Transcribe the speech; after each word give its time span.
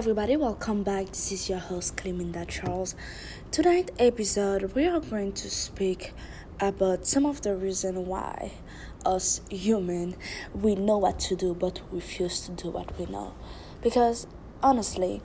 everybody, 0.00 0.34
welcome 0.34 0.82
back. 0.82 1.08
This 1.08 1.30
is 1.30 1.50
your 1.50 1.58
host 1.58 1.94
Cleminda 1.94 2.48
Charles. 2.48 2.94
Tonight 3.50 3.90
episode 3.98 4.72
we 4.74 4.86
are 4.86 4.98
going 4.98 5.32
to 5.32 5.50
speak 5.50 6.14
about 6.58 7.06
some 7.06 7.26
of 7.26 7.42
the 7.42 7.54
reason 7.54 8.06
why 8.06 8.52
us 9.04 9.42
human 9.50 10.16
we 10.54 10.74
know 10.74 10.96
what 10.96 11.18
to 11.18 11.36
do 11.36 11.52
but 11.52 11.82
refuse 11.90 12.40
to 12.46 12.52
do 12.52 12.70
what 12.70 12.98
we 12.98 13.04
know. 13.12 13.34
Because 13.82 14.26
honestly, 14.62 15.20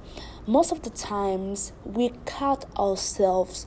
most 0.46 0.73
of 0.73 0.82
the 0.82 0.89
times 0.89 1.71
we 1.86 2.10
caught 2.26 2.66
ourselves 2.78 3.66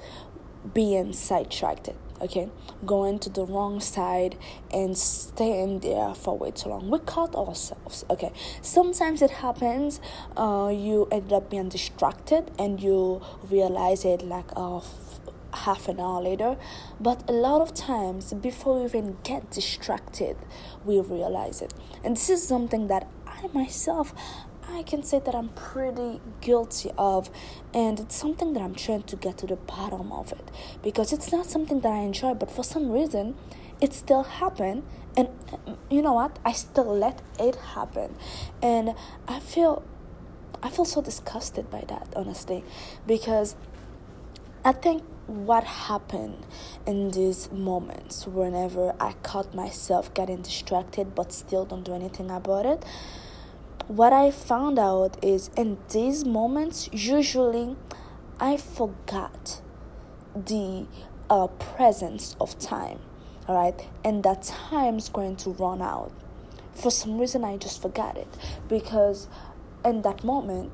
being 0.75 1.15
sidetracked 1.15 1.89
okay 2.21 2.48
going 2.85 3.19
to 3.19 3.30
the 3.30 3.45
wrong 3.45 3.80
side 3.80 4.37
and 4.73 4.96
staying 4.96 5.80
there 5.80 6.14
for 6.14 6.37
way 6.37 6.51
too 6.51 6.69
long. 6.69 6.91
We 6.91 6.98
caught 7.01 7.34
ourselves 7.34 8.05
okay? 8.11 8.33
Sometimes 8.62 9.23
it 9.23 9.30
happens 9.30 10.01
uh, 10.37 10.73
you 10.75 11.09
end 11.11 11.33
up 11.33 11.51
being 11.51 11.69
distracted 11.69 12.51
and 12.59 12.80
you 12.80 13.20
realize 13.51 14.05
it 14.05 14.23
like 14.23 14.51
uh, 14.57 14.80
half 15.52 15.88
an 15.88 16.01
hour 16.01 16.23
later. 16.23 16.57
But 17.01 17.29
a 17.29 17.33
lot 17.33 17.60
of 17.60 17.74
times 17.74 18.32
before 18.35 18.80
we 18.80 18.85
even 18.87 19.19
get 19.23 19.51
distracted 19.51 20.37
we 20.85 21.01
realize 21.01 21.62
it. 21.62 21.74
And 22.05 22.16
this 22.16 22.30
is 22.30 22.46
something 22.46 22.88
that 22.88 23.09
i 23.27 23.46
myself 23.52 24.15
I 24.71 24.83
can 24.83 25.03
say 25.03 25.19
that 25.19 25.35
I'm 25.35 25.49
pretty 25.51 26.21
guilty 26.41 26.91
of, 26.99 27.31
and 27.73 27.99
it's 27.99 28.15
something 28.15 28.53
that 28.53 28.63
I'm 28.63 28.75
trying 28.75 29.03
to 29.05 29.17
get 29.17 29.39
to 29.39 29.47
the 29.47 29.57
bottom 29.57 30.13
of 30.13 30.33
it 30.33 30.51
because 30.83 31.13
it's 31.13 31.33
not 31.33 31.47
something 31.47 31.81
that 31.81 31.93
I 31.93 31.99
enjoy, 31.99 32.35
but 32.35 32.51
for 32.51 32.63
some 32.63 32.91
reason, 32.91 33.35
it 33.81 33.95
still 33.95 34.25
happened, 34.25 34.83
and 35.17 35.29
uh, 35.53 35.75
you 35.91 36.03
know 36.03 36.13
what? 36.13 36.39
I 36.45 36.53
still 36.53 36.97
let 36.97 37.23
it 37.39 37.57
happen, 37.57 38.15
and 38.63 38.95
I 39.27 39.41
feel, 39.41 39.83
I 40.63 40.69
feel 40.69 40.85
so 40.85 41.01
disgusted 41.01 41.71
by 41.71 41.85
that, 41.89 42.13
honestly, 42.15 42.65
because 43.07 43.57
I 44.65 44.73
think 44.73 45.03
what 45.27 45.65
happened 45.65 46.47
in 46.87 47.10
these 47.10 47.51
moments 47.53 48.27
whenever 48.27 48.95
I 48.99 49.13
caught 49.23 49.55
myself 49.55 50.13
getting 50.15 50.41
distracted 50.41 51.15
but 51.15 51.35
still 51.35 51.66
don't 51.66 51.85
do 51.85 51.93
anything 51.93 52.30
about 52.30 52.65
it 52.65 52.82
what 53.89 54.13
I 54.13 54.31
found 54.31 54.79
out 54.79 55.23
is 55.25 55.51
in 55.57 55.79
these 55.91 56.25
moments, 56.25 56.91
usually 56.93 57.75
I 58.39 58.59
forgot 58.59 59.63
the 60.35 60.87
uh, 61.31 61.47
presence 61.47 62.37
of 62.39 62.59
time, 62.59 62.99
all 63.49 63.57
right, 63.57 63.89
and 64.05 64.22
that 64.25 64.43
time's 64.43 65.09
going 65.09 65.37
to 65.37 65.50
run 65.50 65.81
out. 65.81 66.12
For 66.75 66.91
some 66.91 67.19
reason, 67.19 67.44
I 67.44 67.56
just 67.56 67.81
forgot 67.81 68.16
it. 68.19 68.28
Because 68.69 69.27
in 69.84 70.03
that 70.03 70.22
moment, 70.22 70.71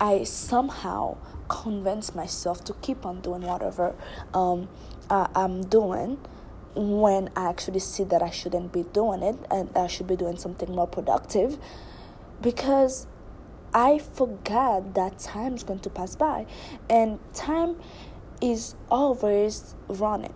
I 0.00 0.22
somehow 0.22 1.16
convinced 1.48 2.14
myself 2.14 2.62
to 2.64 2.72
keep 2.74 3.04
on 3.04 3.20
doing 3.20 3.42
whatever 3.42 3.94
um, 4.32 4.68
uh, 5.10 5.26
I'm 5.34 5.62
doing 5.62 6.18
when 6.74 7.28
I 7.36 7.50
actually 7.50 7.80
see 7.80 8.04
that 8.04 8.22
I 8.22 8.30
shouldn't 8.30 8.72
be 8.72 8.84
doing 8.84 9.22
it 9.22 9.36
and 9.50 9.70
I 9.76 9.86
should 9.88 10.06
be 10.06 10.16
doing 10.16 10.38
something 10.38 10.74
more 10.74 10.86
productive 10.86 11.58
because 12.42 13.06
I 13.72 13.98
forgot 13.98 14.94
that 14.94 15.18
time 15.18 15.54
is 15.54 15.62
going 15.62 15.78
to 15.80 15.90
pass 15.90 16.16
by 16.16 16.46
and 16.90 17.18
time 17.32 17.76
is 18.42 18.74
always 18.90 19.74
running. 19.88 20.34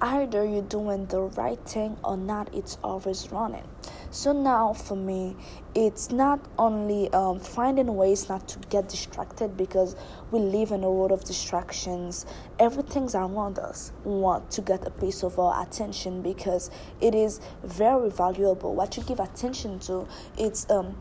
Either 0.00 0.44
you're 0.44 0.62
doing 0.62 1.06
the 1.06 1.20
right 1.20 1.58
thing 1.66 1.96
or 2.04 2.16
not, 2.16 2.54
it's 2.54 2.78
always 2.84 3.32
running. 3.32 3.66
So 4.10 4.32
now 4.32 4.72
for 4.72 4.94
me, 4.96 5.36
it's 5.74 6.10
not 6.10 6.40
only 6.58 7.12
um, 7.12 7.40
finding 7.40 7.94
ways 7.96 8.28
not 8.28 8.46
to 8.48 8.58
get 8.70 8.88
distracted 8.88 9.56
because 9.56 9.96
we 10.30 10.38
live 10.38 10.70
in 10.70 10.84
a 10.84 10.90
world 10.90 11.12
of 11.12 11.24
distractions. 11.24 12.24
Everything's 12.58 13.14
around 13.14 13.58
us 13.58 13.92
want 14.04 14.50
to 14.52 14.62
get 14.62 14.86
a 14.86 14.90
piece 14.90 15.22
of 15.22 15.38
our 15.38 15.62
attention 15.62 16.22
because 16.22 16.70
it 17.00 17.14
is 17.14 17.40
very 17.64 18.10
valuable. 18.10 18.74
What 18.74 18.96
you 18.96 19.02
give 19.02 19.20
attention 19.20 19.78
to, 19.80 20.06
it's 20.38 20.68
um 20.70 20.96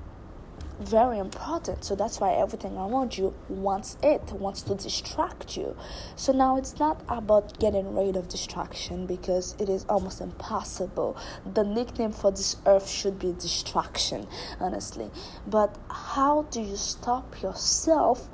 very 0.80 1.18
important. 1.20 1.84
So 1.84 1.96
that's 1.96 2.20
why 2.20 2.34
everything 2.34 2.76
around 2.76 3.18
you 3.18 3.34
wants 3.50 3.98
it, 4.04 4.32
wants 4.32 4.62
to 4.64 4.76
distract 4.76 5.58
you. 5.58 5.76
So 6.16 6.32
now 6.32 6.58
it's 6.58 6.80
not 6.80 7.04
about 7.08 7.60
getting 7.60 7.96
rid 7.96 8.16
of 8.16 8.28
distraction 8.28 9.06
because 9.06 9.56
it 9.60 9.70
is 9.70 9.86
almost 9.88 10.22
impossible. 10.22 11.18
The 11.46 11.64
nickname 11.64 12.12
for 12.12 12.32
this 12.32 12.58
earth 12.66 12.90
should 12.90 13.20
be 13.20 13.34
distraction, 13.34 14.28
honestly. 14.60 15.10
But 15.48 15.76
how 15.90 16.44
do 16.52 16.62
you 16.62 16.76
stop 16.76 17.42
yourself 17.42 18.28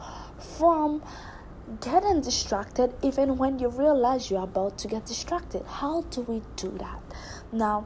from 0.58 1.04
getting 1.80 2.22
distracted 2.22 2.94
even 3.02 3.38
when 3.38 3.60
you 3.60 3.70
realize 3.70 4.30
you're 4.30 4.44
about 4.44 4.78
to 4.80 4.88
get 4.88 5.06
distracted? 5.06 5.64
How 5.66 6.02
do 6.02 6.22
we 6.22 6.42
do 6.56 6.70
that? 6.80 7.02
Now, 7.52 7.86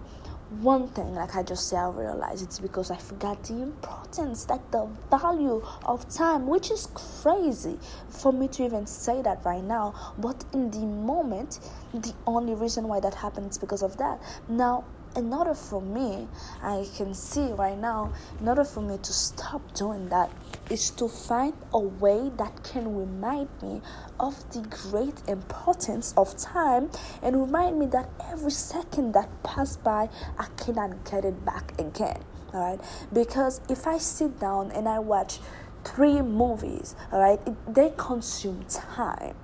one 0.62 0.88
thing, 0.90 1.16
like 1.16 1.36
I 1.36 1.44
just 1.44 1.70
said, 1.70 1.80
I 1.80 1.90
realized 1.90 2.44
it's 2.44 2.60
because 2.60 2.92
I 2.92 2.98
forgot 2.98 3.44
the 3.44 3.62
importance, 3.62 4.50
like 4.50 4.72
the 4.72 4.88
value 5.10 5.64
of 5.86 6.08
time, 6.10 6.48
which 6.48 6.72
is 6.72 6.88
crazy 6.94 7.78
for 8.10 8.32
me 8.32 8.48
to 8.50 8.64
even 8.64 8.86
say 8.88 9.22
that 9.22 9.44
right 9.46 9.64
now. 9.64 10.14
But 10.18 10.44
in 10.54 10.72
the 10.72 10.86
moment, 10.86 11.60
the 11.94 12.14
only 12.26 12.54
reason 12.54 12.88
why 12.88 13.00
that 13.00 13.16
happened 13.16 13.52
is 13.52 13.58
because 13.58 13.84
of 13.84 13.98
that. 13.98 14.22
Now, 14.48 14.86
in 15.16 15.34
order 15.34 15.54
for 15.54 15.82
me, 15.82 16.28
I 16.62 16.86
can 16.96 17.14
see 17.14 17.52
right 17.54 17.78
now, 17.78 18.14
in 18.40 18.48
order 18.48 18.64
for 18.64 18.82
me 18.82 18.98
to 18.98 19.14
stop 19.14 19.74
doing 19.74 20.10
that, 20.10 20.32
is 20.70 20.90
to 20.92 21.08
find 21.08 21.54
a 21.74 21.80
way 21.80 22.32
that 22.38 22.64
can 22.64 22.96
remind 22.96 23.50
me 23.62 23.82
of 24.20 24.36
the 24.52 24.62
great 24.90 25.22
importance 25.28 26.14
of 26.18 26.36
time 26.38 26.90
and 27.22 27.40
remind 27.40 27.80
me 27.80 27.86
that 27.88 28.10
every 28.32 28.52
second 28.52 29.14
that 29.14 29.30
passed 29.44 29.84
by, 29.84 30.10
I 30.38 30.48
cannot 30.58 31.10
get 31.10 31.26
it 31.26 31.46
back 31.46 31.80
again. 31.80 32.22
All 32.54 32.62
right, 32.62 32.80
because 33.12 33.62
if 33.70 33.86
I 33.86 33.98
sit 33.98 34.40
down 34.40 34.72
and 34.72 34.88
I 34.88 35.00
watch 35.00 35.40
three 35.84 36.22
movies, 36.22 36.96
all 37.12 37.20
right, 37.20 37.40
it, 37.46 37.74
they 37.74 37.94
consume 37.98 38.66
time. 38.70 39.36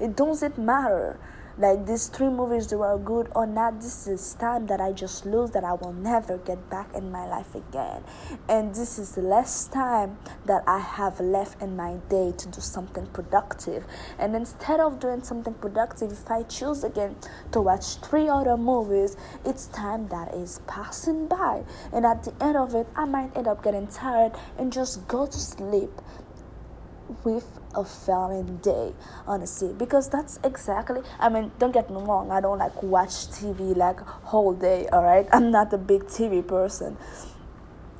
It 0.00 0.16
doesn't 0.16 0.58
matter 0.58 1.18
like 1.60 1.84
these 1.84 2.06
three 2.06 2.30
movies 2.30 2.68
they 2.68 2.76
were 2.76 2.96
good 2.96 3.30
or 3.34 3.46
not 3.46 3.82
this 3.82 4.06
is 4.06 4.32
time 4.34 4.66
that 4.66 4.80
i 4.80 4.90
just 4.92 5.26
lose 5.26 5.50
that 5.50 5.62
i 5.62 5.74
will 5.74 5.92
never 5.92 6.38
get 6.38 6.70
back 6.70 6.88
in 6.94 7.10
my 7.12 7.26
life 7.26 7.54
again. 7.54 8.02
And 8.48 8.74
this 8.74 8.98
is 8.98 9.14
the 9.14 9.20
last 9.20 9.70
time 9.70 10.16
that 10.46 10.62
i 10.66 10.78
have 10.78 11.20
left 11.20 11.60
in 11.60 11.76
my 11.76 11.96
day 12.08 12.32
to 12.38 12.48
do 12.48 12.60
something 12.60 13.06
productive. 13.08 13.84
And 14.18 14.34
instead 14.34 14.80
of 14.80 15.00
doing 15.00 15.22
something 15.22 15.52
productive 15.52 16.12
if 16.12 16.30
i 16.30 16.44
choose 16.44 16.82
again 16.82 17.16
to 17.52 17.60
watch 17.60 17.96
three 17.96 18.28
other 18.28 18.56
movies 18.56 19.16
it's 19.44 19.66
time 19.66 20.08
that 20.08 20.32
is 20.34 20.60
passing 20.66 21.26
by. 21.26 21.64
And 21.92 22.06
at 22.06 22.24
the 22.24 22.32
end 22.42 22.56
of 22.56 22.74
it 22.74 22.86
i 22.96 23.04
might 23.04 23.36
end 23.36 23.46
up 23.46 23.62
getting 23.62 23.86
tired 23.86 24.32
and 24.56 24.72
just 24.72 25.06
go 25.08 25.26
to 25.26 25.38
sleep 25.38 25.90
with 27.24 27.58
a 27.74 27.84
failing 27.84 28.56
day 28.58 28.92
honestly. 29.26 29.72
Because 29.72 30.08
that's 30.08 30.38
exactly 30.44 31.00
i 31.18 31.28
mean 31.28 31.50
don't 31.58 31.72
get 31.72 31.90
me 31.90 31.96
wrong 31.96 32.30
i 32.30 32.40
don't 32.40 32.58
like 32.58 32.82
watch 32.82 33.28
tv 33.28 33.76
like 33.76 34.00
whole 34.00 34.54
day 34.54 34.86
all 34.92 35.02
right 35.02 35.26
i'm 35.32 35.50
not 35.50 35.72
a 35.72 35.78
big 35.78 36.04
tv 36.04 36.46
person. 36.46 36.96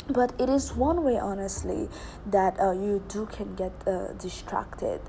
But 0.09 0.33
it 0.41 0.49
is 0.49 0.75
one 0.75 1.05
way 1.05 1.19
honestly 1.19 1.89
that 2.27 2.59
uh, 2.59 2.73
you 2.73 3.05
do 3.07 3.27
can 3.27 3.55
get 3.55 3.73
uh, 3.87 4.13
distracted. 4.15 5.01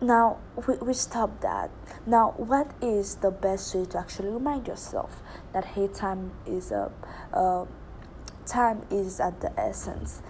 Now 0.00 0.38
we, 0.66 0.74
we 0.78 0.94
stop 0.94 1.40
that. 1.42 1.70
Now 2.04 2.34
what 2.36 2.72
is 2.82 3.16
the 3.16 3.30
best 3.30 3.74
way 3.74 3.84
to 3.86 3.98
actually 3.98 4.30
remind 4.30 4.66
yourself 4.66 5.22
that 5.52 5.64
hey 5.64 5.86
time 5.88 6.32
is 6.46 6.72
up 6.72 6.92
uh, 7.32 7.66
time 8.46 8.82
is 8.90 9.20
at 9.20 9.40
the 9.40 9.52
essence 9.60 10.22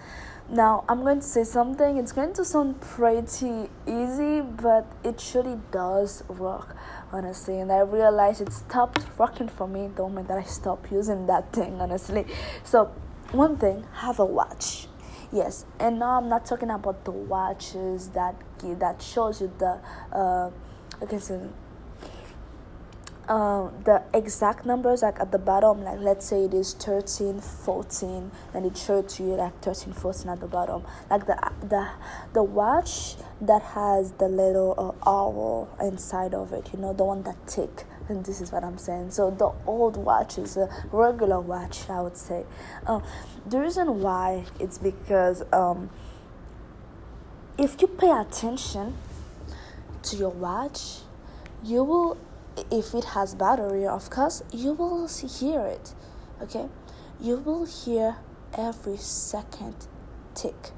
now, 0.51 0.83
I'm 0.89 1.01
going 1.01 1.19
to 1.19 1.25
say 1.25 1.43
something, 1.43 1.97
it's 1.97 2.11
going 2.11 2.33
to 2.33 2.43
sound 2.43 2.81
pretty 2.81 3.69
easy, 3.85 4.41
but 4.41 4.91
it 5.03 5.21
surely 5.21 5.59
does 5.71 6.23
work, 6.27 6.75
honestly. 7.11 7.59
And 7.59 7.71
I 7.71 7.81
realized 7.81 8.41
it 8.41 8.51
stopped 8.51 9.05
working 9.19 9.47
for 9.47 9.67
me 9.67 9.89
the 9.95 10.01
moment 10.01 10.27
that 10.29 10.39
I 10.39 10.43
stopped 10.43 10.91
using 10.91 11.27
that 11.27 11.53
thing, 11.53 11.79
honestly. 11.79 12.25
So, 12.63 12.85
one 13.31 13.57
thing, 13.57 13.85
have 13.93 14.19
a 14.19 14.25
watch. 14.25 14.87
Yes, 15.31 15.65
and 15.79 15.99
now 15.99 16.17
I'm 16.17 16.29
not 16.29 16.47
talking 16.47 16.71
about 16.71 17.05
the 17.05 17.11
watches 17.11 18.09
that 18.09 18.35
that 18.79 19.01
shows 19.01 19.41
you 19.41 19.53
the 19.59 19.79
uh, 20.11 20.49
so 21.19 21.49
um, 23.29 23.71
the 23.85 24.01
exact 24.13 24.65
numbers 24.65 25.01
like 25.03 25.19
at 25.19 25.31
the 25.31 25.37
bottom 25.37 25.83
like 25.83 25.99
let's 25.99 26.25
say 26.25 26.45
it 26.45 26.53
is 26.53 26.73
13 26.73 27.39
14 27.39 28.31
and 28.53 28.65
it 28.65 28.75
shows 28.75 29.15
to 29.15 29.23
you 29.23 29.35
like 29.35 29.59
13 29.61 29.93
14 29.93 30.29
at 30.29 30.39
the 30.39 30.47
bottom. 30.47 30.83
Like 31.09 31.25
the 31.27 31.37
the 31.61 31.89
the 32.33 32.43
watch 32.43 33.15
that 33.41 33.61
has 33.61 34.11
the 34.13 34.27
little 34.27 34.97
uh, 35.05 35.09
owl 35.09 35.69
inside 35.81 36.33
of 36.33 36.51
it 36.51 36.69
you 36.73 36.79
know 36.79 36.91
the 36.91 37.05
one 37.05 37.23
that 37.23 37.47
tick 37.47 37.85
and 38.09 38.25
this 38.25 38.41
is 38.41 38.51
what 38.51 38.63
i'm 38.63 38.77
saying. 38.77 39.11
So 39.11 39.29
the 39.29 39.51
old 39.67 39.95
watch 39.95 40.37
is 40.37 40.57
a 40.57 40.67
regular 40.91 41.39
watch 41.39 41.89
i 41.89 42.01
would 42.01 42.17
say. 42.17 42.45
Uh, 42.85 43.01
the 43.45 43.59
reason 43.59 44.01
why 44.01 44.45
it's 44.59 44.79
because 44.79 45.43
um, 45.53 45.89
if 47.59 47.81
you 47.81 47.87
pay 47.87 48.09
attention 48.09 48.95
to 50.03 50.15
your 50.15 50.29
watch, 50.29 50.99
you 51.63 51.83
will, 51.83 52.17
if 52.71 52.93
it 52.93 53.03
has 53.05 53.35
battery, 53.35 53.85
of 53.85 54.09
course, 54.09 54.43
you 54.51 54.73
will 54.73 55.07
hear 55.07 55.61
it. 55.61 55.93
Okay, 56.41 56.67
you 57.19 57.37
will 57.37 57.65
hear 57.65 58.17
every 58.57 58.97
second 58.97 59.87
tick 60.33 60.71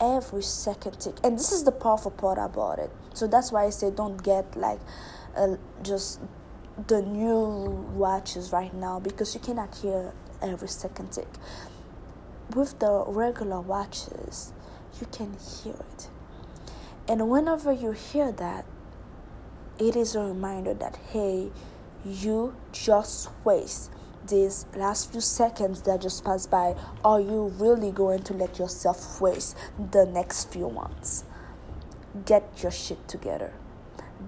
every 0.00 0.42
second 0.42 0.98
tick. 1.00 1.16
And 1.22 1.38
this 1.38 1.52
is 1.52 1.64
the 1.64 1.72
powerful 1.72 2.10
part 2.10 2.38
about 2.38 2.78
it. 2.78 2.90
So 3.14 3.26
that's 3.26 3.52
why 3.52 3.64
i 3.64 3.70
say 3.70 3.90
don't 3.90 4.22
get 4.22 4.56
like 4.56 4.80
uh, 5.36 5.56
just 5.82 6.20
the 6.88 7.02
new 7.02 7.86
watches 7.94 8.52
right 8.52 8.74
now 8.74 8.98
because 8.98 9.34
you 9.34 9.40
cannot 9.40 9.74
hear 9.76 10.12
every 10.42 10.68
second 10.68 11.12
tick. 11.12 11.28
With 12.54 12.78
the 12.78 13.04
regular 13.06 13.60
watches 13.60 14.52
you 15.00 15.06
can 15.06 15.36
hear 15.62 15.74
it. 15.74 16.08
And 17.08 17.28
whenever 17.28 17.72
you 17.72 17.92
hear 17.92 18.32
that 18.32 18.64
it 19.78 19.96
is 19.96 20.14
a 20.14 20.20
reminder 20.20 20.74
that 20.74 20.96
hey 21.12 21.50
you 22.04 22.54
just 22.72 23.30
waste 23.44 23.90
these 24.28 24.66
last 24.74 25.12
few 25.12 25.20
seconds 25.20 25.82
that 25.82 26.00
just 26.00 26.24
passed 26.24 26.50
by, 26.50 26.74
are 27.04 27.20
you 27.20 27.52
really 27.58 27.90
going 27.90 28.22
to 28.22 28.32
let 28.34 28.58
yourself 28.58 29.20
waste 29.20 29.56
the 29.92 30.06
next 30.06 30.52
few 30.52 30.70
months? 30.70 31.24
Get 32.24 32.62
your 32.62 32.72
shit 32.72 33.06
together. 33.08 33.52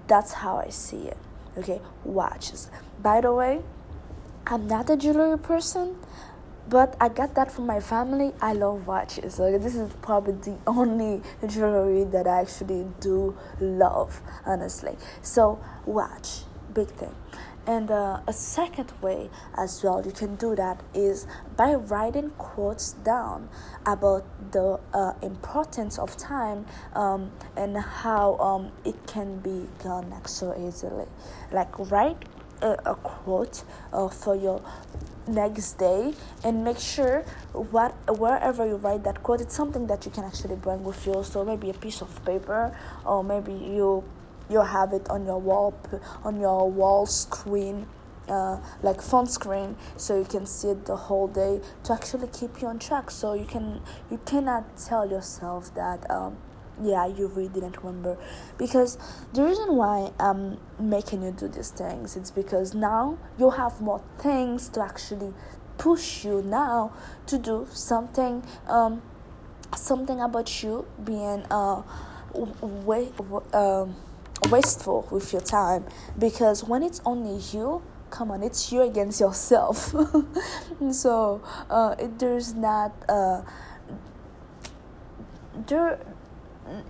That's 0.07 0.33
how 0.33 0.57
I 0.57 0.69
see 0.69 1.09
it. 1.09 1.17
Okay, 1.57 1.81
watches. 2.05 2.71
By 3.03 3.21
the 3.21 3.33
way, 3.33 3.63
I'm 4.47 4.67
not 4.67 4.91
a 4.91 4.97
jewelry 4.97 5.39
person, 5.39 5.97
but 6.69 6.97
I 7.01 7.09
got 7.09 7.35
that 7.35 7.53
from 7.53 7.67
my 7.67 7.81
family. 7.81 8.33
I 8.41 8.53
love 8.53 8.87
watches. 8.87 9.35
So 9.35 9.59
this 9.59 9.75
is 9.75 9.93
probably 10.03 10.35
the 10.35 10.59
only 10.67 11.23
jewelry 11.47 12.05
that 12.05 12.27
I 12.27 12.41
actually 12.41 12.87
do 13.01 13.37
love, 13.61 14.21
honestly. 14.45 14.97
So 15.23 15.61
watch, 15.85 16.41
big 16.73 16.89
thing. 16.89 17.15
And 17.67 17.91
uh, 17.91 18.21
a 18.29 18.33
second 18.33 18.93
way 19.03 19.29
as 19.59 19.83
well 19.83 20.01
you 20.07 20.13
can 20.13 20.37
do 20.37 20.55
that 20.55 20.85
is 20.95 21.27
by 21.57 21.75
writing 21.75 22.31
quotes 22.39 22.93
down 22.93 23.49
about 23.85 24.25
the 24.53 24.79
uh, 24.95 25.15
importance 25.21 25.99
of 25.99 26.17
time 26.17 26.67
um, 26.95 27.33
and 27.57 27.77
how 27.77 28.37
um, 28.37 28.71
it 28.85 29.09
can 29.09 29.41
be 29.41 29.67
gone 29.83 30.11
like 30.11 30.29
so 30.29 30.55
easily. 30.57 31.07
Like 31.51 31.77
write 31.91 32.25
a, 32.63 32.95
quote 32.95 33.65
uh, 33.93 34.09
for 34.09 34.35
your 34.35 34.63
next 35.29 35.73
day 35.75 36.15
and 36.45 36.65
make 36.65 36.79
sure 36.79 37.23
what 37.53 37.93
wherever 38.19 38.65
you 38.65 38.77
write 38.77 39.03
that 39.03 39.23
quote 39.25 39.41
it's 39.41 39.57
something 39.57 39.89
that 39.89 40.05
you 40.05 40.11
can 40.13 40.25
actually 40.25 40.57
bring 40.57 40.85
with 40.85 41.07
you. 41.07 41.23
So 41.25 41.45
maybe 41.45 41.71
a 41.71 41.75
piece 41.75 42.01
of 42.01 42.25
paper 42.25 42.77
or 43.05 43.25
maybe 43.25 43.53
you 43.53 44.05
you 44.49 44.63
have 44.63 44.93
it 44.93 45.09
on 45.11 45.27
your 45.27 45.41
wall 45.41 45.75
on 46.25 46.41
your 46.41 46.71
wall 46.71 47.07
screen 47.07 47.87
uh, 48.29 48.59
like 48.83 49.01
phone 49.01 49.27
screen 49.27 49.77
so 49.97 50.19
you 50.19 50.25
can 50.25 50.47
see 50.47 50.69
it 50.69 50.87
the 50.87 50.97
whole 50.97 51.29
day 51.29 51.61
to 51.85 51.93
actually 51.93 52.29
keep 52.29 52.61
you 52.61 52.69
on 52.69 52.79
track. 52.79 53.11
So 53.11 53.35
you 53.35 53.45
can 53.45 53.81
you 54.11 54.21
cannot 54.25 54.77
tell 54.77 55.09
yourself 55.09 55.75
that 55.75 56.09
um, 56.11 56.37
yeah 56.83 57.07
you 57.07 57.27
really 57.29 57.49
didn't 57.49 57.77
remember. 57.79 58.19
Because 58.59 58.99
the 59.33 59.43
reason 59.43 59.77
why 59.77 60.13
i'm 60.19 60.59
making 60.79 61.23
you 61.23 61.33
do 61.33 61.49
these 61.49 61.71
things 61.71 62.17
it's 62.17 62.31
because 62.31 62.75
now 62.75 63.19
you 63.39 63.51
have 63.51 63.81
more 63.81 64.03
things 64.19 64.69
to 64.71 64.83
actually 64.83 65.33
push 65.79 66.25
you 66.25 66.43
now 66.43 66.93
to 67.27 67.39
do 67.39 67.67
something 67.71 68.43
um, 68.69 69.03
something 69.75 70.21
about 70.21 70.63
you 70.63 70.87
being 71.05 71.45
uh 71.51 71.83
way 72.35 73.11
um 73.53 73.97
wasteful 74.51 75.09
with 75.11 75.33
your 75.33 75.43
time. 75.43 75.85
Because 76.19 76.63
when 76.65 76.83
it's 76.83 77.01
only 77.05 77.41
you 77.53 77.83
come 78.11 78.31
on 78.31 78.43
it's 78.43 78.71
you 78.73 78.83
against 78.83 79.21
yourself. 79.21 79.95
So 80.93 81.43
uh, 81.71 81.95
it, 81.99 82.19
there's 82.19 82.55
not 82.55 82.93
uh, 83.09 83.43
there 85.67 85.99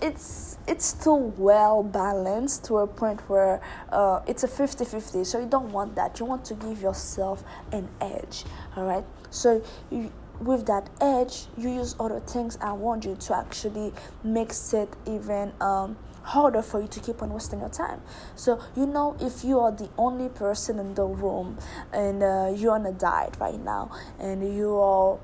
it's 0.00 0.58
it's 0.66 0.84
still 0.86 1.20
well 1.36 1.82
balanced 1.82 2.64
to 2.64 2.78
a 2.78 2.86
point 2.86 3.20
where 3.28 3.60
uh, 3.90 4.20
it's 4.26 4.44
a 4.44 4.48
50-50 4.48 5.24
so 5.26 5.40
you 5.40 5.46
don't 5.46 5.70
want 5.72 5.94
that 5.94 6.18
you 6.18 6.26
want 6.26 6.44
to 6.44 6.54
give 6.54 6.80
yourself 6.80 7.44
an 7.72 7.88
edge 8.00 8.44
all 8.76 8.84
right 8.84 9.04
so 9.30 9.62
you 9.90 10.12
with 10.40 10.66
that 10.66 10.90
edge 11.00 11.46
you 11.56 11.70
use 11.70 11.96
other 11.98 12.20
things 12.20 12.58
i 12.60 12.70
want 12.70 13.04
you 13.04 13.16
to 13.16 13.34
actually 13.34 13.92
makes 14.22 14.74
it 14.74 14.88
even 15.06 15.52
um, 15.60 15.96
harder 16.26 16.60
for 16.60 16.80
you 16.80 16.88
to 16.88 17.00
keep 17.00 17.22
on 17.22 17.32
wasting 17.32 17.60
your 17.60 17.68
time. 17.68 18.00
So, 18.34 18.60
you 18.76 18.84
know, 18.84 19.16
if 19.20 19.44
you 19.44 19.60
are 19.60 19.70
the 19.70 19.88
only 19.96 20.28
person 20.28 20.78
in 20.80 20.94
the 20.94 21.04
room 21.04 21.56
and 21.92 22.22
uh, 22.22 22.52
you're 22.54 22.74
on 22.74 22.84
a 22.84 22.92
diet 22.92 23.36
right 23.40 23.60
now 23.60 23.92
and 24.18 24.42
you 24.56 24.76
are 24.76 25.18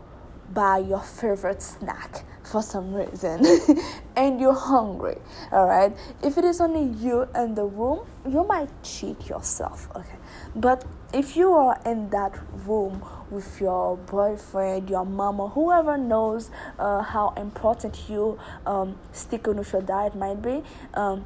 buy 0.52 0.78
your 0.78 1.00
favorite 1.00 1.62
snack 1.62 2.24
for 2.44 2.62
some 2.62 2.92
reason. 2.94 3.44
And 4.16 4.38
you're 4.40 4.52
hungry 4.52 5.16
all 5.50 5.66
right 5.66 5.96
if 6.22 6.36
it 6.36 6.44
is 6.44 6.60
only 6.60 6.84
you 7.02 7.26
in 7.34 7.54
the 7.54 7.64
room 7.64 8.06
you 8.28 8.44
might 8.44 8.68
cheat 8.82 9.28
yourself 9.28 9.88
okay? 9.96 10.18
But 10.54 10.84
if 11.14 11.34
you 11.34 11.52
are 11.52 11.80
in 11.86 12.10
that 12.10 12.38
room 12.66 13.02
with 13.30 13.58
your 13.58 13.96
boyfriend 13.96 14.90
your 14.90 15.06
mom 15.06 15.40
or 15.40 15.48
whoever 15.48 15.96
knows 15.96 16.50
uh, 16.78 17.02
how 17.02 17.30
important 17.38 17.98
you 18.10 18.38
um, 18.66 18.98
sticking 19.12 19.56
with 19.56 19.72
your 19.72 19.82
diet 19.82 20.14
might 20.14 20.42
be 20.42 20.62
um, 20.92 21.24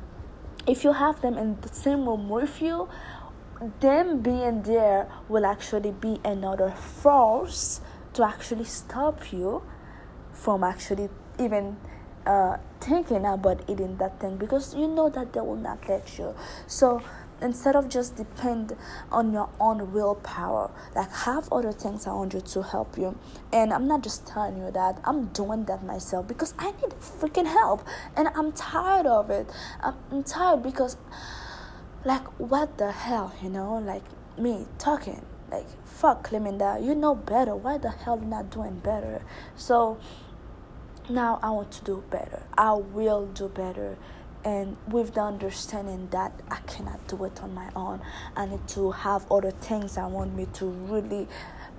if 0.67 0.85
you 0.85 0.93
have 0.93 1.21
them 1.21 1.37
in 1.37 1.61
the 1.63 1.69
same 1.69 2.09
room 2.09 2.29
with 2.29 2.63
you 2.63 2.89
them 3.81 4.21
being 4.21 4.63
there 4.63 5.09
will 5.29 5.45
actually 5.45 5.91
be 5.91 6.21
another 6.25 6.71
force 6.71 7.81
to 8.13 8.25
actually 8.25 8.65
stop 8.65 9.33
you 9.33 9.63
from 10.37 10.63
actually 10.63 11.09
even 11.39 11.77
uh, 12.27 12.57
thinking 12.81 13.25
about 13.25 13.63
eating 13.69 13.97
that 13.97 14.21
thing 14.21 14.37
because 14.37 14.75
you 14.75 14.87
know 14.87 15.09
that 15.09 15.33
they 15.33 15.41
will 15.41 15.57
not 15.57 15.89
let 15.89 16.19
you. 16.19 16.35
So 16.67 17.03
instead 17.41 17.77
of 17.77 17.89
just 17.89 18.17
depend 18.17 18.75
on 19.13 19.33
your 19.33 19.49
own 19.61 19.93
willpower 19.93 20.71
like 20.95 21.13
have 21.13 21.47
other 21.53 21.71
things 21.71 22.07
around 22.07 22.33
you 22.33 22.41
to 22.41 22.63
help 22.63 22.97
you. 22.97 23.19
And 23.53 23.73
i'm 23.75 23.87
not 23.87 24.03
just 24.03 24.27
telling 24.27 24.57
you 24.57 24.71
that 24.71 24.99
i'm 25.05 25.27
doing 25.27 25.65
that 25.67 25.85
myself 25.85 26.27
because 26.27 26.55
i 26.59 26.71
need 26.71 26.93
freaking 26.99 27.47
help 27.47 27.87
and 28.17 28.29
i'm 28.35 28.53
tired 28.53 29.07
of 29.07 29.31
it. 29.31 29.49
I'm, 29.83 30.25
tired 30.25 30.63
because 30.63 30.97
like 32.05 32.27
what 32.39 32.79
the 32.79 32.93
hell 32.93 33.35
you 33.43 33.51
know? 33.51 33.79
Like 33.79 34.05
me 34.39 34.67
talking 34.79 35.25
like 35.51 35.67
fuck 35.85 36.25
claiming 36.25 36.59
that 36.59 36.83
you 36.83 36.95
know 36.95 37.15
better. 37.15 37.55
Why 37.55 37.79
the 37.79 37.91
hell 37.91 38.19
you 38.19 38.27
not 38.27 38.51
doing 38.51 38.79
better? 38.79 39.23
So 39.57 39.99
now 41.09 41.39
i 41.43 41.51
want 41.51 41.71
to 41.73 41.85
do 41.85 42.03
better. 42.11 42.43
I 42.57 42.73
will 42.73 43.27
do 43.27 43.49
better. 43.49 43.97
And 44.45 44.77
with 44.87 45.15
the 45.15 45.23
understanding 45.23 46.09
that 46.11 46.33
i 46.51 46.57
cannot 46.67 47.07
do 47.09 47.25
it 47.25 47.43
on 47.43 47.55
my 47.55 47.71
own. 47.75 48.01
I 48.37 48.47
need 48.47 48.67
to 48.69 48.91
have 48.93 49.31
other 49.31 49.51
things 49.51 49.97
i 49.99 50.07
want 50.07 50.35
me 50.35 50.47
to 50.55 50.67
really 50.67 51.29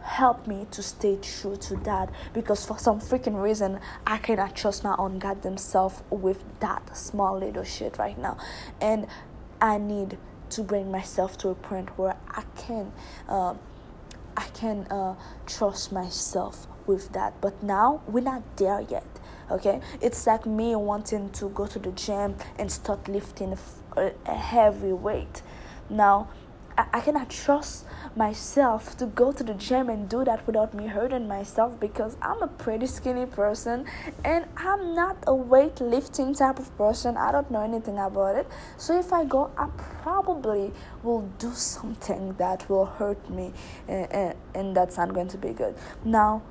help 0.07 0.48
me 0.48 0.65
to 0.72 0.81
stay 0.81 1.17
true 1.17 1.57
to 1.57 1.75
that. 1.77 2.10
Because 2.34 2.65
for 2.65 2.79
some 2.79 3.00
freaking 3.00 3.41
reason 3.41 3.79
I 4.05 4.17
cannot 4.17 4.55
trust 4.55 4.84
my 4.84 4.96
own 4.98 5.19
goddamn 5.19 5.57
self 5.57 6.03
with 6.10 6.43
that 6.60 6.98
small 6.98 7.38
little 7.38 7.63
shit 7.63 7.98
right 7.98 8.17
now. 8.17 8.38
And 8.81 9.07
I 9.62 9.77
need 9.77 10.17
to 10.51 10.63
bring 10.63 10.89
myself 10.91 11.38
to 11.39 11.50
a 11.50 11.55
point 11.55 11.98
where 11.98 12.15
I 12.29 12.43
can 12.55 12.93
uh, 13.27 13.55
I 14.38 14.46
can 14.53 14.86
uh, 14.91 15.15
trust 15.46 15.91
myself 15.91 16.67
with 16.86 17.12
that. 17.13 17.41
But 17.41 17.62
now 17.63 18.01
we're 18.07 18.24
not 18.24 18.43
there 18.57 18.81
yet. 18.81 19.17
Okay, 19.50 19.80
it's 20.01 20.27
like 20.27 20.46
me 20.46 20.75
wanting 20.75 21.30
to 21.32 21.50
go 21.50 21.66
to 21.68 21.80
the 21.80 21.92
gym 21.92 22.36
and 22.60 22.72
start 22.72 23.08
lifting 23.08 23.58
a, 23.96 24.12
heavy 24.34 24.92
weight. 24.92 25.42
Now 25.89 26.27
I, 26.77 27.00
cannot 27.00 27.32
trust 27.32 27.86
myself 28.16 28.96
to 28.98 29.08
go 29.08 29.32
to 29.32 29.44
the 29.44 29.56
gym 29.56 29.89
and 29.89 30.08
do 30.08 30.24
that 30.25 30.46
without 30.46 30.75
me 30.75 30.86
hurting 30.86 31.27
myself 31.27 31.80
because 31.80 32.16
I'm 32.22 32.44
a 32.44 32.48
pretty 32.48 32.86
skinny 32.86 33.25
person 33.25 33.86
and 34.24 34.46
I'm 34.58 34.94
not 34.94 35.18
a 35.25 35.32
weightlifting 35.32 36.38
type 36.38 36.60
of 36.60 36.75
person. 36.77 37.18
I 37.18 37.32
don't 37.32 37.50
know 37.50 37.63
anything 37.63 37.98
about 37.98 38.36
it. 38.36 38.48
So 38.77 38.98
if 38.98 39.12
I 39.12 39.25
go, 39.25 39.50
I 39.58 39.70
probably 40.04 40.72
will 41.01 41.22
do 41.39 41.51
something 41.54 42.34
that 42.34 42.70
will 42.70 42.86
hurt 42.86 43.27
me 43.27 43.54
and, 43.88 44.12
and, 44.12 44.36
and 44.54 44.75
that's 44.75 44.98
not 44.98 45.13
going 45.16 45.30
to 45.30 45.38
be 45.38 45.54
good. 45.54 45.75
Now, 46.06 46.44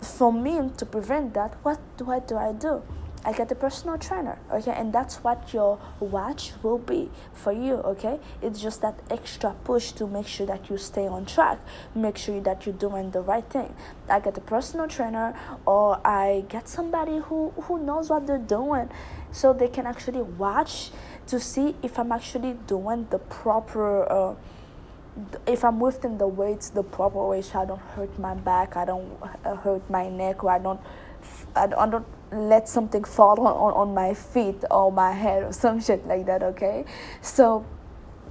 for 0.00 0.32
me 0.32 0.70
to 0.76 0.86
prevent 0.86 1.34
that, 1.34 1.56
what 1.62 1.80
do 1.96 2.10
I 2.10 2.20
do? 2.20 2.36
I 2.36 2.52
do? 2.52 2.82
I 3.22 3.34
get 3.34 3.52
a 3.52 3.54
personal 3.54 3.98
trainer, 3.98 4.38
okay, 4.50 4.72
and 4.72 4.94
that's 4.94 5.22
what 5.22 5.52
your 5.52 5.78
watch 6.00 6.52
will 6.62 6.78
be 6.78 7.10
for 7.34 7.52
you, 7.52 7.74
okay. 7.74 8.18
It's 8.40 8.62
just 8.62 8.80
that 8.80 8.98
extra 9.10 9.54
push 9.62 9.92
to 9.92 10.06
make 10.06 10.26
sure 10.26 10.46
that 10.46 10.70
you 10.70 10.78
stay 10.78 11.06
on 11.06 11.26
track, 11.26 11.58
make 11.94 12.16
sure 12.16 12.40
that 12.40 12.64
you're 12.64 12.74
doing 12.74 13.10
the 13.10 13.20
right 13.20 13.44
thing. 13.44 13.74
I 14.08 14.20
get 14.20 14.38
a 14.38 14.40
personal 14.40 14.88
trainer, 14.88 15.38
or 15.66 16.00
I 16.02 16.46
get 16.48 16.66
somebody 16.66 17.18
who 17.18 17.50
who 17.64 17.84
knows 17.84 18.08
what 18.08 18.26
they're 18.26 18.38
doing, 18.38 18.88
so 19.32 19.52
they 19.52 19.68
can 19.68 19.86
actually 19.86 20.22
watch 20.22 20.90
to 21.26 21.38
see 21.38 21.76
if 21.82 21.98
I'm 21.98 22.12
actually 22.12 22.54
doing 22.66 23.06
the 23.10 23.18
proper. 23.18 24.10
Uh, 24.10 24.34
if 25.46 25.64
I'm 25.64 25.80
lifting 25.80 26.18
the 26.18 26.26
weights 26.26 26.70
the 26.70 26.82
proper 26.82 27.26
way, 27.26 27.42
so 27.42 27.60
I 27.60 27.64
don't 27.64 27.80
hurt 27.80 28.18
my 28.18 28.34
back, 28.34 28.76
I 28.76 28.84
don't 28.84 29.10
uh, 29.44 29.56
hurt 29.56 29.88
my 29.90 30.08
neck, 30.08 30.44
or 30.44 30.50
I 30.50 30.58
don't, 30.58 30.80
I 31.54 31.66
don't, 31.66 32.06
let 32.32 32.68
something 32.68 33.02
fall 33.02 33.40
on, 33.40 33.52
on, 33.52 33.72
on 33.72 33.94
my 33.94 34.14
feet 34.14 34.62
or 34.70 34.92
my 34.92 35.10
head 35.10 35.42
or 35.42 35.52
some 35.64 35.80
shit 35.80 36.06
like 36.06 36.26
that, 36.26 36.42
okay? 36.42 36.84
So 37.22 37.66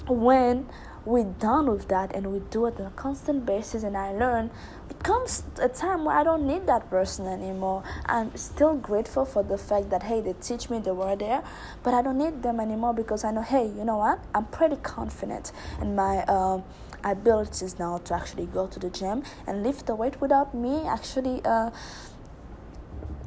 when 0.07 0.69
we're 1.05 1.23
done 1.23 1.69
with 1.69 1.87
that 1.87 2.15
and 2.15 2.31
we 2.31 2.39
do 2.51 2.65
it 2.65 2.79
on 2.79 2.87
a 2.87 2.91
constant 2.91 3.45
basis 3.45 3.83
and 3.83 3.97
I 3.97 4.11
learn, 4.11 4.51
it 4.89 5.03
comes 5.03 5.43
a 5.61 5.69
time 5.69 6.05
where 6.05 6.15
I 6.15 6.23
don't 6.23 6.45
need 6.45 6.67
that 6.67 6.89
person 6.89 7.27
anymore. 7.27 7.83
I'm 8.05 8.35
still 8.35 8.75
grateful 8.75 9.25
for 9.25 9.43
the 9.43 9.57
fact 9.57 9.89
that 9.89 10.03
hey 10.03 10.21
they 10.21 10.33
teach 10.33 10.69
me 10.69 10.79
they 10.79 10.91
were 10.91 11.15
there, 11.15 11.43
but 11.83 11.93
I 11.93 12.01
don't 12.01 12.17
need 12.17 12.43
them 12.43 12.59
anymore 12.59 12.93
because 12.93 13.23
I 13.23 13.31
know 13.31 13.41
hey, 13.41 13.65
you 13.67 13.85
know 13.85 13.97
what? 13.97 14.19
I'm 14.33 14.45
pretty 14.45 14.77
confident 14.77 15.51
in 15.81 15.95
my 15.95 16.23
um 16.25 16.63
abilities 17.03 17.79
now 17.79 17.97
to 17.97 18.13
actually 18.13 18.45
go 18.45 18.67
to 18.67 18.77
the 18.77 18.89
gym 18.89 19.23
and 19.47 19.63
lift 19.63 19.85
the 19.85 19.95
weight 19.95 20.19
without 20.19 20.53
me 20.53 20.85
actually 20.85 21.41
uh 21.45 21.71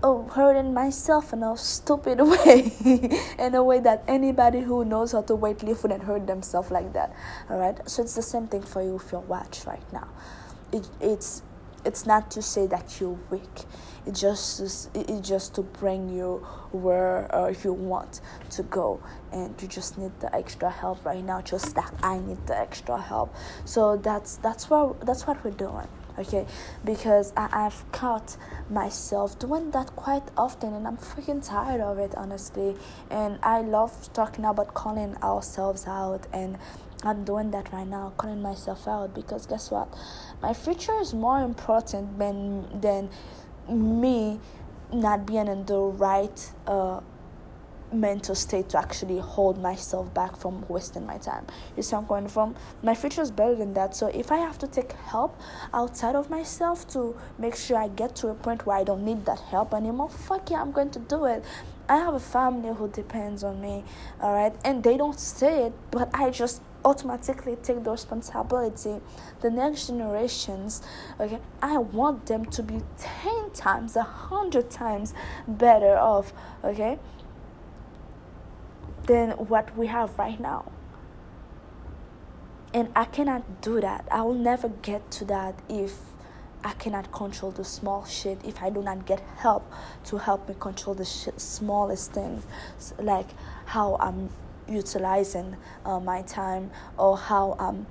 hurting 0.02 0.74
myself 0.74 1.32
in 1.32 1.42
a 1.42 1.56
stupid 1.56 2.20
way, 2.22 2.72
in 3.38 3.54
a 3.54 3.62
way 3.62 3.80
that 3.80 4.04
anybody 4.08 4.60
who 4.60 4.84
knows 4.84 5.12
how 5.12 5.22
to 5.22 5.36
weightlift 5.36 5.82
wouldn't 5.82 6.04
hurt 6.04 6.26
themselves 6.26 6.70
like 6.70 6.92
that. 6.92 7.14
All 7.48 7.58
right, 7.58 7.78
so 7.88 8.02
it's 8.02 8.14
the 8.14 8.22
same 8.22 8.48
thing 8.48 8.62
for 8.62 8.82
you 8.82 8.94
with 8.94 9.12
your 9.12 9.20
watch 9.22 9.64
right 9.66 9.92
now. 9.92 10.08
It, 10.72 10.88
it's 11.00 11.42
it's 11.84 12.06
not 12.06 12.30
to 12.30 12.42
say 12.42 12.66
that 12.68 13.00
you're 13.00 13.18
weak. 13.30 13.64
It 14.06 14.14
just 14.14 14.60
it's 14.94 15.28
just 15.28 15.54
to 15.56 15.62
bring 15.62 16.08
you 16.08 16.46
where 16.72 17.32
uh, 17.34 17.54
you 17.62 17.72
want 17.72 18.20
to 18.50 18.62
go, 18.64 19.00
and 19.32 19.60
you 19.62 19.68
just 19.68 19.98
need 19.98 20.18
the 20.20 20.34
extra 20.34 20.70
help 20.70 21.04
right 21.04 21.24
now. 21.24 21.40
Just 21.40 21.74
that 21.76 21.94
I 22.02 22.18
need 22.18 22.46
the 22.46 22.58
extra 22.58 23.00
help. 23.00 23.34
So 23.64 23.96
that's 23.96 24.36
that's 24.36 24.68
what 24.68 25.04
that's 25.06 25.26
what 25.26 25.44
we're 25.44 25.50
doing 25.52 25.88
okay? 26.18 26.46
Because 26.84 27.32
I, 27.36 27.48
i've 27.52 27.90
caught 27.92 28.36
myself 28.70 29.38
doing 29.38 29.70
that 29.72 29.94
quite 29.96 30.22
often 30.36 30.74
and 30.74 30.86
i'm 30.86 30.96
freaking 30.96 31.46
tired 31.46 31.80
of 31.80 31.98
it 31.98 32.14
honestly. 32.16 32.76
And 33.10 33.38
i 33.42 33.60
love 33.60 34.12
talking 34.12 34.44
about 34.44 34.74
calling 34.74 35.16
ourselves 35.22 35.86
out 35.86 36.26
and 36.32 36.58
i'm 37.02 37.24
doing 37.24 37.50
that 37.50 37.72
right 37.72 37.86
now 37.86 38.12
calling 38.16 38.40
myself 38.42 38.86
out 38.86 39.14
because 39.14 39.46
guess 39.46 39.70
what? 39.70 39.88
My 40.40 40.54
future 40.54 40.98
is 41.00 41.14
more 41.14 41.42
important 41.42 42.18
than 42.18 42.80
than 42.80 43.10
me 43.68 44.40
not 44.92 45.26
being 45.26 45.48
in 45.48 45.64
the 45.66 45.78
right 45.78 46.52
uh, 46.66 47.00
mental 47.92 48.34
state 48.34 48.68
to 48.70 48.78
actually 48.78 49.18
hold 49.18 49.60
myself 49.60 50.12
back 50.14 50.36
from 50.36 50.64
wasting 50.68 51.06
my 51.06 51.18
time. 51.18 51.46
You 51.76 51.82
see 51.82 51.96
I'm 51.96 52.06
going 52.06 52.28
from? 52.28 52.54
My 52.82 52.94
future 52.94 53.22
is 53.22 53.30
better 53.30 53.54
than 53.54 53.74
that. 53.74 53.94
So 53.94 54.06
if 54.08 54.32
I 54.32 54.38
have 54.38 54.58
to 54.58 54.66
take 54.66 54.92
help 54.92 55.38
outside 55.72 56.14
of 56.14 56.30
myself 56.30 56.88
to 56.88 57.16
make 57.38 57.56
sure 57.56 57.76
I 57.76 57.88
get 57.88 58.14
to 58.16 58.28
a 58.28 58.34
point 58.34 58.66
where 58.66 58.76
I 58.76 58.84
don't 58.84 59.04
need 59.04 59.24
that 59.26 59.40
help 59.40 59.74
anymore, 59.74 60.08
fuck 60.08 60.50
yeah, 60.50 60.60
I'm 60.60 60.72
going 60.72 60.90
to 60.90 60.98
do 60.98 61.24
it. 61.26 61.44
I 61.88 61.96
have 61.96 62.14
a 62.14 62.20
family 62.20 62.74
who 62.74 62.88
depends 62.88 63.44
on 63.44 63.60
me, 63.60 63.84
all 64.20 64.32
right? 64.32 64.54
And 64.64 64.82
they 64.82 64.96
don't 64.96 65.18
say 65.18 65.66
it, 65.66 65.72
but 65.90 66.08
I 66.14 66.30
just 66.30 66.62
automatically 66.84 67.56
take 67.62 67.84
the 67.84 67.90
responsibility 67.90 69.00
the 69.40 69.50
next 69.50 69.86
generations 69.86 70.82
okay 71.20 71.38
i 71.62 71.78
want 71.78 72.26
them 72.26 72.44
to 72.44 72.62
be 72.62 72.80
10 72.98 73.50
times 73.52 73.96
a 73.96 74.02
hundred 74.02 74.70
times 74.70 75.14
better 75.46 75.96
off 75.96 76.32
okay 76.64 76.98
than 79.12 79.32
what 79.32 79.76
we 79.76 79.88
have 79.88 80.18
right 80.18 80.40
now. 80.40 80.72
And 82.72 82.88
I 82.96 83.04
cannot 83.04 83.60
do 83.60 83.78
that. 83.82 84.08
I 84.10 84.22
will 84.22 84.40
never 84.50 84.70
get 84.70 85.10
to 85.18 85.26
that 85.26 85.54
if 85.68 85.92
I 86.64 86.72
cannot 86.72 87.12
control 87.12 87.52
the 87.52 87.64
small 87.64 88.06
shit, 88.06 88.38
if 88.42 88.62
I 88.62 88.70
do 88.70 88.80
not 88.80 89.04
get 89.04 89.20
help 89.36 89.70
to 90.04 90.16
help 90.16 90.48
me 90.48 90.54
control 90.58 90.94
the 90.94 91.04
shit, 91.04 91.38
smallest 91.38 92.12
things, 92.12 92.42
like 92.98 93.28
how 93.66 93.98
I'm 94.00 94.30
utilizing 94.66 95.56
uh, 95.84 96.00
my 96.00 96.22
time 96.22 96.70
or 96.96 97.18
how 97.18 97.54
I'm 97.58 97.86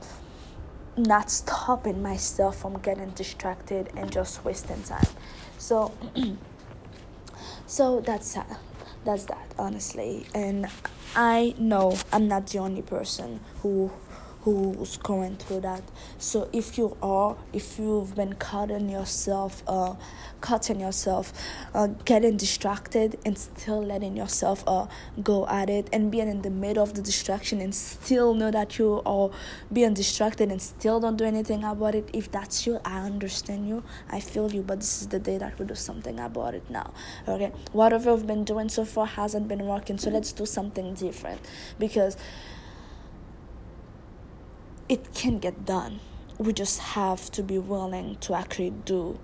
not 0.98 1.30
stopping 1.30 2.02
myself 2.02 2.62
from 2.62 2.80
getting 2.80 3.12
distracted 3.12 3.92
and 3.96 4.12
just 4.12 4.44
wasting 4.44 4.82
time. 4.82 5.12
So, 5.60 5.92
so 7.68 8.00
that's 8.00 8.38
uh, 8.38 8.44
that's 9.04 9.26
that 9.26 9.54
honestly, 9.58 10.26
and 10.34 10.68
I 11.16 11.56
know 11.58 11.98
I'm 12.12 12.28
not 12.28 12.48
the 12.48 12.60
only 12.60 12.82
person 12.82 13.40
who 13.62 13.92
who's 14.44 14.98
going 14.98 15.38
through 15.38 15.62
that. 15.62 15.84
So 16.18 16.50
if 16.52 16.78
you 16.78 16.98
are, 17.02 17.38
if 17.54 17.78
you've 17.78 18.16
been 18.16 18.34
cutting 18.34 18.90
yourself, 18.90 19.62
uh, 19.68 19.96
cutting 20.42 20.80
yourself, 20.80 21.32
uh, 21.76 21.88
getting 22.06 22.38
distracted 22.38 23.20
and 23.24 23.38
still 23.38 23.84
letting 23.84 24.18
yourself 24.18 24.64
uh, 24.66 24.88
go 25.22 25.48
at 25.48 25.70
it 25.70 25.90
and 25.94 26.12
being 26.12 26.28
in 26.28 26.42
the 26.42 26.50
middle 26.50 26.82
of 26.82 26.96
the 26.96 27.02
distraction 27.02 27.62
and 27.62 27.76
still 27.76 28.34
know 28.34 28.50
that 28.50 28.80
you 28.80 29.02
are 29.06 29.30
being 29.72 29.94
distracted 29.94 30.52
and 30.52 30.62
still 30.62 31.00
don't 31.00 31.18
do 31.18 31.26
anything 31.26 31.64
about 31.64 31.94
it. 31.94 32.10
If 32.12 32.32
that's 32.32 32.66
you, 32.66 32.80
I 32.84 33.00
understand 33.02 33.68
you. 33.68 33.84
I 34.10 34.20
feel 34.20 34.52
you, 34.52 34.64
but 34.64 34.80
this 34.80 35.02
is 35.02 35.08
the 35.08 35.20
day 35.20 35.38
that 35.38 35.60
we 35.60 35.66
do 35.66 35.76
something 35.76 36.20
about 36.20 36.56
it 36.56 36.68
now. 36.70 36.94
Okay, 37.28 37.52
whatever 37.74 38.16
we've 38.16 38.26
been 38.26 38.44
doing 38.44 38.70
so 38.70 38.86
far 38.86 39.06
hasn't 39.06 39.48
been 39.48 39.68
working, 39.68 40.00
so 40.00 40.10
let's 40.10 40.32
do 40.32 40.46
something 40.46 40.96
different 40.96 41.42
because 41.78 42.18
it 44.92 45.14
can 45.14 45.40
get 45.40 45.66
done. 45.66 46.02
We 46.38 46.52
just 46.52 46.80
have 46.80 47.32
to 47.32 47.42
be 47.42 47.58
willing 47.58 48.18
to 48.18 48.34
actually 48.34 48.72
do 48.72 49.18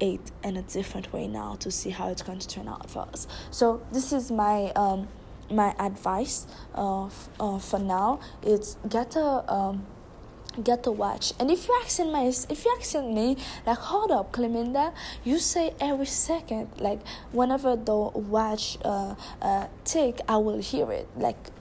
it 0.00 0.32
in 0.42 0.56
a 0.56 0.62
different 0.62 1.12
way 1.12 1.28
now 1.28 1.54
to 1.60 1.70
see 1.70 1.90
how 1.90 2.08
it's 2.08 2.22
going 2.22 2.40
to 2.40 2.48
turn 2.48 2.66
out 2.66 2.90
for 2.90 3.06
us. 3.12 3.28
So 3.52 3.86
this 3.92 4.12
is 4.12 4.32
my 4.32 4.72
um, 4.74 5.06
my 5.48 5.74
advice 5.78 6.46
uh, 6.74 7.06
f- 7.06 7.28
uh, 7.38 7.58
for 7.58 7.78
now. 7.78 8.18
It's 8.42 8.78
get 8.88 9.14
a 9.14 9.44
um, 9.52 9.86
get 10.64 10.84
a 10.88 10.90
watch. 10.90 11.34
And 11.38 11.52
if 11.52 11.68
you're 11.68 11.82
asking 11.82 12.10
my 12.10 12.24
if 12.24 12.64
you're 12.64 12.76
asking 12.76 13.14
me, 13.14 13.36
like 13.66 13.78
hold 13.78 14.10
up, 14.10 14.32
Cleminda, 14.32 14.92
you 15.22 15.38
say 15.38 15.72
every 15.78 16.06
second, 16.06 16.68
like 16.80 17.00
whenever 17.30 17.76
the 17.76 17.96
watch 17.96 18.76
uh, 18.84 19.14
uh 19.40 19.68
tick, 19.84 20.20
I 20.26 20.38
will 20.38 20.58
hear 20.58 20.90
it. 20.90 21.06
Like 21.16 21.52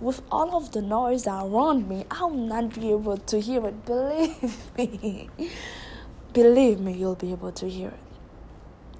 with 0.00 0.22
all 0.30 0.56
of 0.56 0.72
the 0.72 0.82
noise 0.82 1.26
around 1.26 1.88
me, 1.88 2.04
I 2.10 2.24
will 2.24 2.46
not 2.46 2.74
be 2.74 2.90
able 2.90 3.16
to 3.16 3.40
hear 3.40 3.66
it. 3.66 3.84
Believe 3.84 4.70
me. 4.76 5.28
Believe 6.32 6.80
me, 6.80 6.92
you'll 6.92 7.14
be 7.16 7.32
able 7.32 7.52
to 7.52 7.68
hear 7.68 7.88
it. 7.88 8.00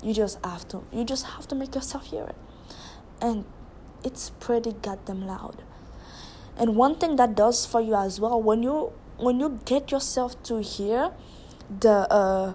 You 0.03 0.15
just 0.15 0.45
have 0.45 0.67
to. 0.69 0.85
You 0.93 1.05
just 1.05 1.27
have 1.27 1.47
to 1.49 1.55
make 1.55 1.75
yourself 1.75 2.07
hear 2.07 2.25
it. 2.25 2.37
And 3.21 3.45
it's 4.05 4.31
pretty 4.41 4.73
goddamn 4.73 5.27
loud. 5.27 5.63
And 6.57 6.77
one 6.77 6.97
thing 6.97 7.17
that 7.17 7.35
does 7.35 7.67
for 7.67 7.81
you 7.81 7.95
as 7.95 8.21
well, 8.21 8.41
when 8.41 8.63
you 8.63 8.93
when 9.17 9.41
you 9.41 9.61
get 9.65 9.91
yourself 9.91 10.41
to 10.45 10.61
hear 10.63 11.13
the 11.81 12.13
uh, 12.13 12.55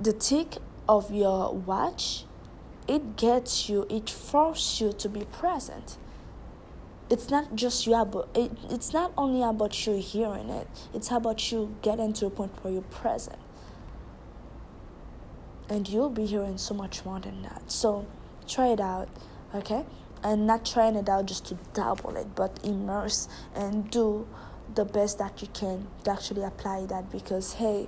the 0.00 0.12
tick 0.12 0.58
of 0.88 1.12
your 1.12 1.52
watch, 1.52 2.24
it 2.88 3.16
gets 3.16 3.68
you, 3.68 3.86
it 3.88 4.10
forces 4.10 4.80
you 4.80 4.92
to 4.92 5.08
be 5.08 5.24
present 5.24 5.96
it's 7.14 7.30
not 7.30 7.54
just 7.54 7.86
you 7.86 8.04
but 8.04 8.28
it, 8.34 8.50
it's 8.70 8.92
not 8.92 9.12
only 9.16 9.40
about 9.40 9.86
you 9.86 9.94
hearing 9.98 10.50
it 10.50 10.66
it's 10.92 11.12
about 11.12 11.52
you 11.52 11.72
getting 11.80 12.12
to 12.12 12.26
a 12.26 12.30
point 12.30 12.52
where 12.62 12.72
you're 12.72 12.82
present. 12.82 13.38
And 15.68 15.88
you'll 15.88 16.10
be 16.10 16.26
hearing 16.26 16.58
so 16.58 16.74
much 16.74 17.04
more 17.06 17.20
than 17.20 17.40
that. 17.42 17.70
So 17.70 18.04
try 18.48 18.66
it 18.72 18.80
out 18.80 19.08
okay? 19.54 19.84
And 20.24 20.48
not 20.48 20.66
trying 20.66 20.96
it 20.96 21.08
out 21.08 21.26
just 21.26 21.46
to 21.46 21.58
double 21.72 22.16
it 22.16 22.34
but 22.34 22.58
immerse 22.64 23.28
and 23.54 23.88
do 23.92 24.26
the 24.74 24.84
best 24.84 25.18
that 25.18 25.40
you 25.40 25.46
can 25.54 25.86
to 26.02 26.10
actually 26.10 26.42
apply 26.42 26.86
that 26.86 27.12
because 27.12 27.54
hey 27.54 27.86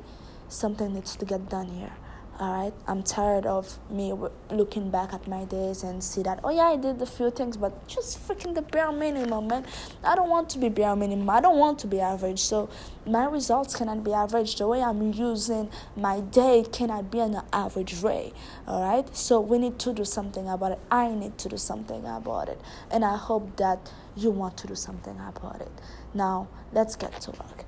something 0.49 0.95
needs 0.95 1.16
to 1.16 1.25
get 1.25 1.49
done 1.49 1.66
here 1.66 1.97
all 2.38 2.52
right 2.52 2.73
i'm 2.87 3.02
tired 3.02 3.47
of 3.47 3.78
me 3.90 4.12
looking 4.50 4.90
back 4.90 5.12
at 5.12 5.26
my 5.26 5.45
days 5.45 5.83
and 5.83 6.05
see 6.05 6.23
that 6.23 6.38
oh 6.45 6.50
yeah 6.50 6.64
i 6.64 6.76
did 6.76 7.00
a 7.00 7.07
few 7.07 7.31
things 7.31 7.57
but 7.57 7.87
just 7.88 8.19
freaking 8.26 8.55
the 8.55 8.62
bare 8.62 8.93
minimum 8.93 9.47
man. 9.47 9.64
I 10.05 10.14
don't 10.14 10.28
want 10.28 10.50
to 10.50 10.59
be 10.59 10.69
bare 10.69 10.97
minimum. 10.97 11.28
I 11.31 11.40
don't 11.40 11.59
want 11.59 11.78
to 11.81 11.87
be 11.87 12.00
average. 12.00 12.40
So 12.40 12.69
my 13.07 13.25
results 13.25 13.76
cannot 13.76 14.05
be 14.05 14.12
average. 14.12 14.57
The 14.57 14.66
way 14.66 14.83
i'm 14.83 15.12
using 15.12 15.71
my 15.97 16.21
day 16.21 16.64
cannot 16.71 17.11
be 17.11 17.21
an 17.21 17.40
average 17.52 18.02
way. 18.02 18.33
All 18.66 18.83
right? 18.83 19.16
So 19.16 19.40
we 19.40 19.59
need 19.59 19.78
to 19.81 19.93
do 19.93 20.05
something 20.05 20.49
about 20.49 20.73
it. 20.73 20.78
I 20.90 21.09
need 21.11 21.38
to 21.38 21.49
do 21.49 21.57
something 21.57 22.05
about 22.05 22.49
it. 22.49 22.61
And 22.90 23.05
i 23.05 23.16
hope 23.16 23.57
that 23.57 23.93
you 24.16 24.31
want 24.31 24.57
to 24.59 24.66
do 24.66 24.75
something 24.75 25.19
about 25.21 25.61
it. 25.61 25.73
Now 26.14 26.49
let's 26.73 26.97
get 26.97 27.21
to 27.23 27.31
work. 27.31 27.64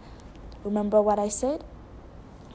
Remember 0.65 1.01
what 1.01 1.19
i 1.19 1.29
said? 1.29 1.65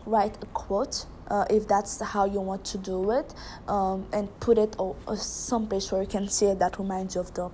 Write 0.06 0.38
a 0.42 0.46
quote 0.48 1.06
uh, 1.30 1.46
if 1.50 1.68
that's 1.68 2.02
how 2.02 2.26
you 2.26 2.42
want 2.42 2.64
to 2.66 2.78
do 2.78 3.12
it 3.12 3.34
um, 3.68 4.06
and 4.12 4.28
put 4.40 4.58
it 4.58 4.76
or, 4.78 4.96
someplace 5.16 5.92
where 5.92 6.02
you 6.02 6.08
can 6.08 6.28
see 6.28 6.48
it 6.48 6.60
that 6.60 6.78
reminds 6.80 7.16
you 7.16 7.22
of 7.22 7.34
the 7.34 7.50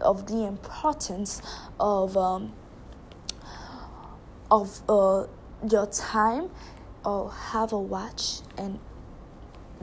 of 0.00 0.26
the 0.26 0.44
importance 0.46 1.42
of 1.78 2.16
um, 2.16 2.52
of 4.50 4.82
uh, 4.88 5.26
your 5.70 5.86
time 5.86 6.50
or 7.04 7.30
have 7.30 7.72
a 7.72 7.78
watch 7.78 8.40
and 8.56 8.78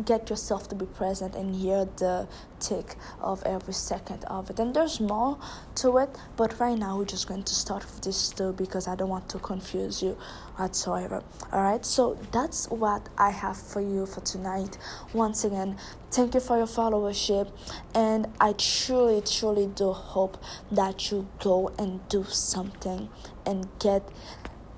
get 0.06 0.30
yourself 0.30 0.68
to 0.70 0.76
be 0.76 0.86
present 0.86 1.36
and 1.36 1.56
hear 1.56 1.86
the 1.98 2.28
tick 2.60 2.96
of 3.20 3.44
every 3.44 3.74
second 3.74 4.24
of 4.26 4.50
it. 4.50 4.60
And 4.60 4.74
there's 4.74 5.00
more 5.00 5.38
to 5.76 5.98
it, 5.98 6.10
but 6.38 6.60
right 6.60 6.78
now 6.78 6.98
we're 6.98 7.06
just 7.06 7.28
going 7.28 7.44
to 7.44 7.54
start 7.54 7.84
with 7.84 8.02
this 8.02 8.30
two 8.30 8.54
because 8.54 8.88
I 8.88 8.96
don't 8.96 9.10
want 9.10 9.30
to 9.30 9.40
confuse 9.40 10.02
you 10.02 10.18
whatsoever. 10.56 11.24
Alright, 11.52 11.86
so 11.86 12.18
that's 12.32 12.70
what 12.70 13.10
I 13.18 13.32
have 13.32 13.58
for 13.58 13.82
you 13.82 14.06
for 14.06 14.22
tonight. 14.22 14.78
Once 15.14 15.44
again, 15.44 15.78
thank 16.12 16.34
you 16.34 16.40
for 16.40 16.58
your 16.58 16.68
followership, 16.68 17.52
and 17.96 18.28
I 18.40 18.54
truly, 18.54 19.22
truly 19.22 19.68
do 19.68 19.92
hope 19.92 20.38
that 20.72 21.12
you 21.12 21.28
go 21.40 21.72
and 21.78 22.08
do 22.10 22.24
something 22.26 23.10
and 23.46 23.68
get 23.80 24.08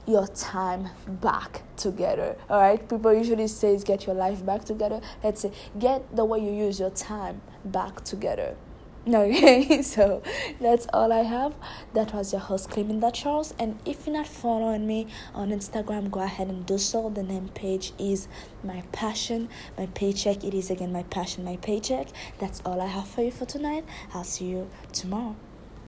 your 0.06 0.28
time 0.28 0.90
back 1.08 1.62
together 1.78 2.36
all 2.50 2.62
right? 2.62 2.88
People 2.88 3.14
usually 3.14 3.48
say 3.48 3.78
get 3.80 4.06
your 4.06 4.16
life 4.16 4.46
back 4.46 4.64
together. 4.64 5.02
Let's 5.24 5.42
say 5.42 5.52
get 5.78 6.16
the 6.16 6.26
way 6.26 6.40
you 6.40 6.52
use 6.52 6.80
your 6.80 6.92
time 6.92 7.42
back 7.66 8.04
together. 8.04 8.56
Okay? 9.06 9.82
So 9.82 10.22
that's 10.62 10.88
all 10.94 11.12
i 11.12 11.24
have. 11.24 11.54
That 11.94 12.14
was 12.14 12.32
your 12.32 12.40
host 12.40 12.70
Cleminda 12.70 13.14
charles. 13.14 13.54
And 13.60 13.78
if 13.86 14.06
you're 14.06 14.16
not 14.16 14.28
following 14.28 14.88
me 14.88 15.08
on 15.34 15.50
instagram 15.50 16.10
go 16.10 16.22
ahead 16.22 16.48
and 16.48 16.66
do 16.66 16.78
so. 16.78 17.10
The 17.10 17.24
name 17.24 17.50
page 17.50 17.92
is 18.00 18.30
my 18.64 18.82
passion. 18.94 19.50
My 19.78 19.88
paycheck 19.88 20.46
it 20.46 20.54
is 20.54 20.70
again 20.70 20.94
my 20.94 21.04
passion 21.04 21.44
my 21.44 21.58
paycheck. 21.58 22.08
That's 22.40 22.62
all 22.66 22.80
i 22.80 22.88
have 22.88 23.08
for 23.08 23.24
you 23.24 23.32
for 23.32 23.46
tonight. 23.46 23.84
I'll 24.14 24.24
see 24.24 24.46
you 24.46 24.70
tomorrow 24.94 25.36